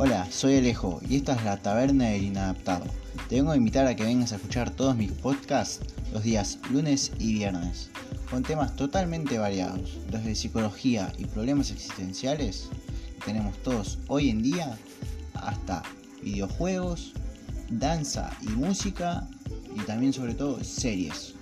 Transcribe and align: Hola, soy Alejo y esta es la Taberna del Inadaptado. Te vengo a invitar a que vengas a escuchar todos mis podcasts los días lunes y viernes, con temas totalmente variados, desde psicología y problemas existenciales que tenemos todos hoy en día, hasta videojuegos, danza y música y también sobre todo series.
Hola, 0.00 0.28
soy 0.30 0.58
Alejo 0.58 1.00
y 1.08 1.16
esta 1.16 1.34
es 1.34 1.44
la 1.44 1.56
Taberna 1.56 2.10
del 2.10 2.22
Inadaptado. 2.22 2.84
Te 3.28 3.34
vengo 3.34 3.50
a 3.50 3.56
invitar 3.56 3.84
a 3.88 3.96
que 3.96 4.04
vengas 4.04 4.30
a 4.30 4.36
escuchar 4.36 4.70
todos 4.70 4.94
mis 4.94 5.10
podcasts 5.10 5.80
los 6.12 6.22
días 6.22 6.60
lunes 6.70 7.10
y 7.18 7.32
viernes, 7.32 7.90
con 8.30 8.44
temas 8.44 8.76
totalmente 8.76 9.38
variados, 9.38 9.98
desde 10.08 10.36
psicología 10.36 11.12
y 11.18 11.24
problemas 11.24 11.72
existenciales 11.72 12.68
que 13.16 13.24
tenemos 13.24 13.60
todos 13.64 13.98
hoy 14.06 14.30
en 14.30 14.40
día, 14.40 14.78
hasta 15.34 15.82
videojuegos, 16.22 17.12
danza 17.68 18.30
y 18.42 18.50
música 18.50 19.26
y 19.74 19.80
también 19.80 20.12
sobre 20.12 20.34
todo 20.34 20.62
series. 20.62 21.34